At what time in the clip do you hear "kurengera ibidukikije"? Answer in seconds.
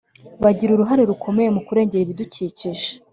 1.67-2.87